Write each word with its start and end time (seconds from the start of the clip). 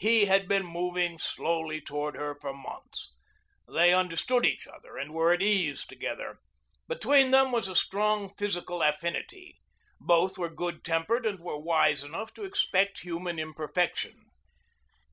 He 0.00 0.24
had 0.24 0.48
been 0.48 0.66
moving 0.66 1.18
slowly 1.18 1.80
toward 1.80 2.16
her 2.16 2.36
for 2.40 2.52
months. 2.52 3.14
They 3.68 3.94
understood 3.94 4.44
each 4.44 4.66
other 4.66 4.96
and 4.96 5.14
were 5.14 5.32
at 5.32 5.40
ease 5.40 5.86
together. 5.86 6.40
Between 6.88 7.30
them 7.30 7.52
was 7.52 7.68
a 7.68 7.76
strong 7.76 8.34
physical 8.34 8.82
affinity. 8.82 9.60
Both 10.00 10.36
were 10.36 10.50
good 10.50 10.82
tempered 10.82 11.24
and 11.24 11.38
were 11.38 11.60
wise 11.60 12.02
enough 12.02 12.34
to 12.34 12.44
expect 12.44 13.02
human 13.02 13.38
imperfection. 13.38 14.16